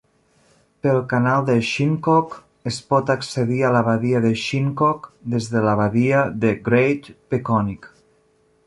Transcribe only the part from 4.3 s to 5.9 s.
Shinnecock des de la